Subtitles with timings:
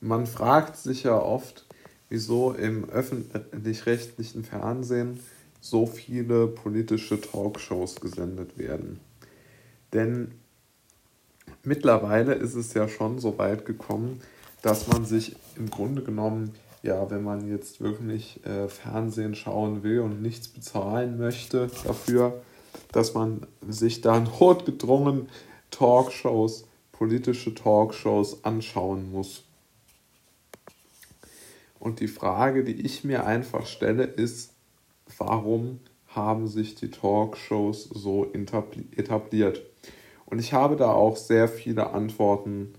[0.00, 1.66] man fragt sich ja oft,
[2.08, 5.20] wieso im öffentlich-rechtlichen Fernsehen
[5.60, 9.00] so viele politische Talkshows gesendet werden.
[9.92, 10.32] Denn
[11.64, 14.20] mittlerweile ist es ja schon so weit gekommen,
[14.62, 20.00] dass man sich im Grunde genommen, ja, wenn man jetzt wirklich äh, Fernsehen schauen will
[20.00, 22.42] und nichts bezahlen möchte dafür,
[22.92, 25.28] dass man sich da notgedrungen
[25.70, 29.45] Talkshows, politische Talkshows anschauen muss.
[31.86, 34.54] Und die Frage, die ich mir einfach stelle, ist,
[35.18, 39.62] warum haben sich die Talkshows so etabliert?
[40.24, 42.72] Und ich habe da auch sehr viele Antworten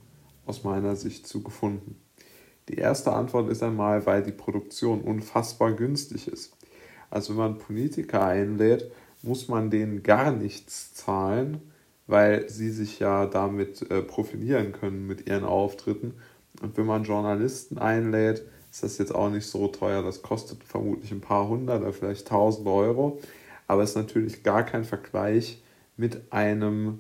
[0.45, 1.95] aus meiner Sicht zu gefunden.
[2.67, 6.57] Die erste Antwort ist einmal, weil die Produktion unfassbar günstig ist.
[7.09, 11.61] Also wenn man Politiker einlädt, muss man denen gar nichts zahlen,
[12.07, 16.15] weil sie sich ja damit äh, profilieren können mit ihren Auftritten.
[16.61, 20.03] Und wenn man Journalisten einlädt, ist das jetzt auch nicht so teuer.
[20.03, 23.19] Das kostet vermutlich ein paar hundert oder vielleicht tausend Euro.
[23.67, 25.61] Aber es ist natürlich gar kein Vergleich
[25.97, 26.99] mit einem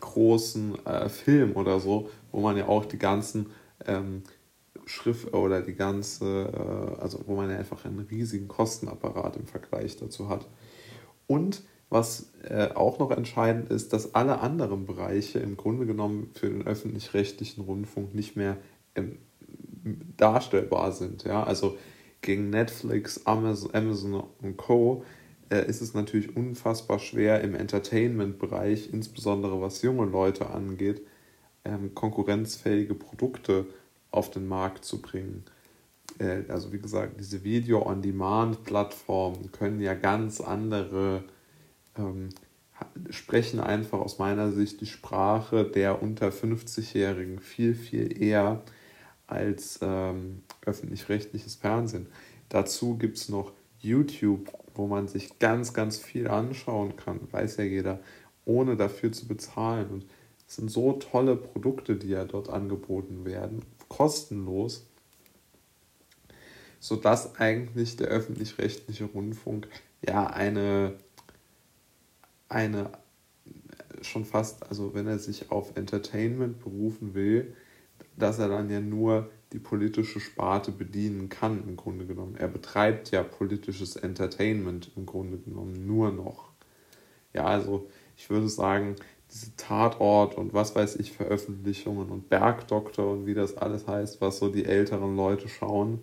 [0.00, 3.46] großen äh, Film oder so, wo man ja auch die ganzen
[3.86, 4.22] ähm,
[4.86, 9.96] Schrift oder die ganze, äh, also wo man ja einfach einen riesigen Kostenapparat im Vergleich
[9.96, 10.48] dazu hat.
[11.26, 16.48] Und was äh, auch noch entscheidend ist, dass alle anderen Bereiche im Grunde genommen für
[16.48, 18.60] den öffentlich-rechtlichen Rundfunk nicht mehr ähm,
[20.16, 21.24] darstellbar sind.
[21.24, 21.42] Ja?
[21.42, 21.76] Also
[22.20, 25.04] gegen Netflix, Amazon, und Co.
[25.50, 31.02] Äh, ist es natürlich unfassbar schwer im Entertainment-Bereich, insbesondere was junge Leute angeht,
[31.64, 33.66] ähm, konkurrenzfähige Produkte
[34.10, 35.44] auf den Markt zu bringen.
[36.18, 41.24] Äh, also wie gesagt, diese Video-on-Demand-Plattformen können ja ganz andere,
[41.98, 42.28] ähm,
[43.10, 48.62] sprechen einfach aus meiner Sicht die Sprache der unter 50-Jährigen viel, viel eher
[49.30, 52.06] als ähm, öffentlich-rechtliches Fernsehen.
[52.48, 57.64] Dazu gibt es noch YouTube, wo man sich ganz, ganz viel anschauen kann, weiß ja
[57.64, 58.00] jeder,
[58.44, 59.90] ohne dafür zu bezahlen.
[59.90, 60.06] Und
[60.46, 64.86] es sind so tolle Produkte, die ja dort angeboten werden, kostenlos,
[66.78, 69.68] sodass eigentlich der öffentlich-rechtliche Rundfunk
[70.06, 70.94] ja eine,
[72.48, 72.90] eine
[74.02, 77.54] schon fast, also wenn er sich auf Entertainment berufen will,
[78.16, 82.36] dass er dann ja nur die politische Sparte bedienen kann, im Grunde genommen.
[82.36, 86.50] Er betreibt ja politisches Entertainment im Grunde genommen nur noch.
[87.32, 88.96] Ja, also ich würde sagen,
[89.30, 94.38] diese Tatort und was weiß ich, Veröffentlichungen und Bergdoktor und wie das alles heißt, was
[94.38, 96.00] so die älteren Leute schauen,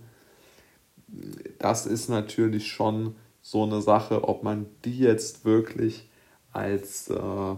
[1.60, 6.10] das ist natürlich schon so eine Sache, ob man die jetzt wirklich
[6.52, 7.56] als äh,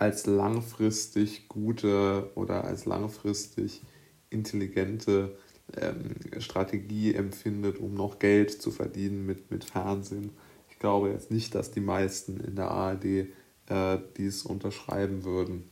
[0.00, 3.82] als langfristig gute oder als langfristig
[4.30, 5.36] intelligente
[5.76, 10.30] ähm, Strategie empfindet, um noch Geld zu verdienen mit, mit Fernsehen.
[10.70, 15.64] Ich glaube jetzt nicht, dass die meisten in der ARD äh, dies unterschreiben würden.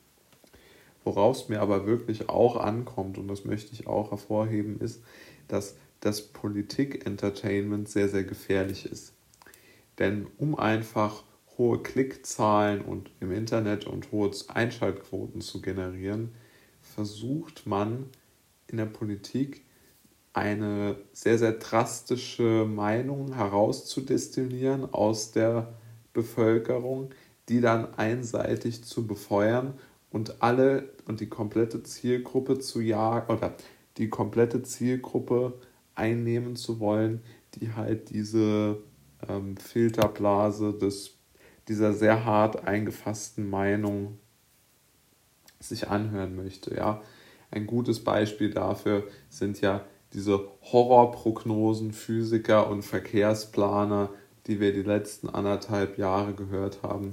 [1.04, 5.02] Worauf es mir aber wirklich auch ankommt, und das möchte ich auch hervorheben, ist,
[5.48, 9.14] dass das Politik-Entertainment sehr, sehr gefährlich ist.
[9.98, 11.24] Denn um einfach
[11.58, 16.30] hohe Klickzahlen und im Internet und hohe Einschaltquoten zu generieren,
[16.80, 18.06] versucht man
[18.69, 19.64] in der Politik
[20.32, 25.74] eine sehr, sehr drastische Meinung herauszudestillieren aus der
[26.12, 27.10] Bevölkerung,
[27.48, 29.75] die dann einseitig zu befeuern
[30.10, 33.54] und alle und die komplette Zielgruppe zu jagen oder
[33.96, 35.54] die komplette Zielgruppe
[35.94, 37.22] einnehmen zu wollen,
[37.54, 38.78] die halt diese
[39.28, 41.17] ähm, Filterblase des
[41.68, 44.18] dieser sehr hart eingefassten Meinung
[45.60, 46.74] sich anhören möchte.
[46.74, 47.02] Ja?
[47.50, 54.10] Ein gutes Beispiel dafür sind ja diese Horrorprognosen Physiker und Verkehrsplaner,
[54.46, 57.10] die wir die letzten anderthalb Jahre gehört haben,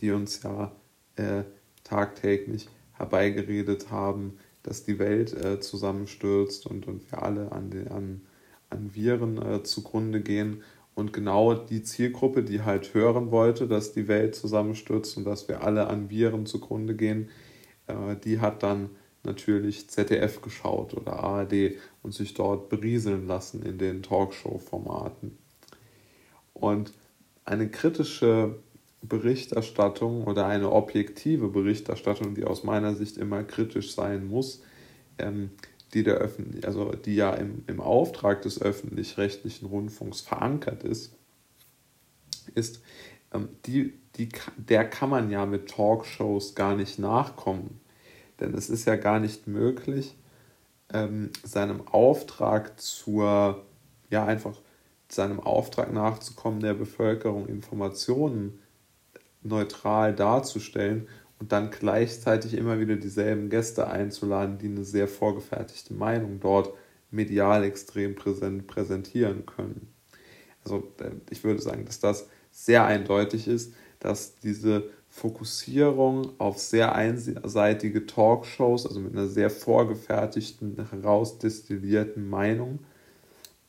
[0.00, 0.72] die uns ja
[1.16, 1.42] äh,
[1.84, 8.22] tagtäglich herbeigeredet haben, dass die Welt äh, zusammenstürzt und, und wir alle an, den, an,
[8.70, 10.62] an Viren äh, zugrunde gehen
[10.94, 15.62] und genau die Zielgruppe, die halt hören wollte, dass die Welt zusammenstürzt und dass wir
[15.62, 17.28] alle an Viren zugrunde gehen,
[17.86, 18.90] äh, die hat dann
[19.22, 25.38] natürlich ZDF geschaut oder ARD und sich dort berieseln lassen in den Talkshow-Formaten.
[26.54, 26.92] Und
[27.44, 28.56] eine kritische
[29.02, 34.62] Berichterstattung oder eine objektive Berichterstattung, die aus meiner Sicht immer kritisch sein muss,
[35.18, 35.50] ähm,
[35.94, 41.16] die, der Öffentlich also die ja im, im Auftrag des öffentlich-rechtlichen Rundfunks verankert ist,
[42.54, 42.82] ist,
[43.32, 47.80] ähm, die, die, der kann man ja mit Talkshows gar nicht nachkommen.
[48.38, 50.16] Denn es ist ja gar nicht möglich,
[50.92, 53.64] ähm, seinem Auftrag zur,
[54.08, 54.56] ja, einfach
[55.08, 58.60] seinem Auftrag nachzukommen, der Bevölkerung Informationen
[59.42, 61.08] neutral darzustellen
[61.40, 66.72] und dann gleichzeitig immer wieder dieselben Gäste einzuladen, die eine sehr vorgefertigte Meinung dort
[67.10, 69.88] medial extrem präsent präsentieren können.
[70.64, 76.94] Also äh, ich würde sagen, dass das sehr eindeutig ist, dass diese Fokussierung auf sehr
[76.94, 82.78] einseitige Talkshows, also mit einer sehr vorgefertigten, herausdestillierten Meinung,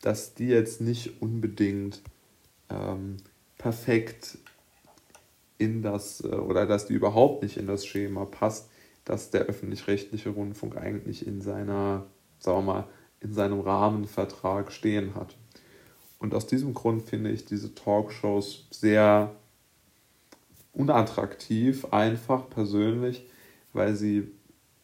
[0.01, 2.01] dass die jetzt nicht unbedingt
[2.69, 3.17] ähm,
[3.57, 4.37] perfekt
[5.61, 8.69] in das, äh, oder dass die überhaupt nicht in das Schema passt,
[9.05, 12.05] dass der öffentlich-rechtliche Rundfunk eigentlich in seiner,
[12.39, 12.87] sagen wir mal,
[13.19, 15.37] in seinem Rahmenvertrag stehen hat.
[16.19, 19.35] Und aus diesem Grund finde ich diese Talkshows sehr
[20.73, 23.29] unattraktiv, einfach persönlich,
[23.73, 24.31] weil sie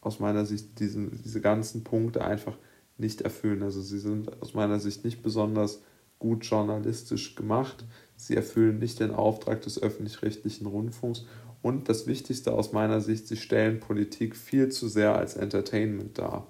[0.01, 2.55] aus meiner Sicht diesen, diese ganzen Punkte einfach
[2.97, 3.63] nicht erfüllen.
[3.63, 5.81] Also sie sind aus meiner Sicht nicht besonders
[6.19, 7.85] gut journalistisch gemacht.
[8.17, 11.25] Sie erfüllen nicht den Auftrag des öffentlich-rechtlichen Rundfunks.
[11.61, 16.47] Und das Wichtigste aus meiner Sicht, sie stellen Politik viel zu sehr als Entertainment dar.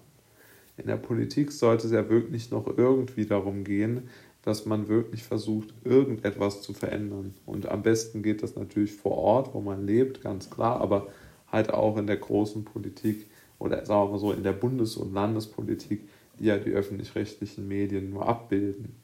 [0.77, 4.09] In der Politik sollte es ja wirklich noch irgendwie darum gehen,
[4.43, 7.33] dass man wirklich versucht, irgendetwas zu verändern.
[7.45, 11.07] Und am besten geht das natürlich vor Ort, wo man lebt, ganz klar, aber
[11.51, 13.27] halt auch in der großen Politik
[13.59, 16.07] oder sagen wir mal so in der Bundes- und Landespolitik,
[16.39, 18.95] die ja die öffentlich-rechtlichen Medien nur abbilden.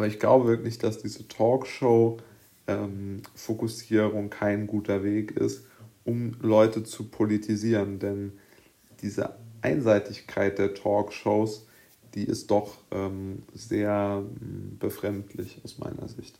[0.00, 5.66] Aber ich glaube wirklich, dass diese Talkshow-Fokussierung ähm, kein guter Weg ist,
[6.04, 8.32] um Leute zu politisieren, denn
[9.02, 11.66] diese Einseitigkeit der Talkshows
[12.14, 16.38] die ist doch ähm, sehr ähm, befremdlich aus meiner Sicht.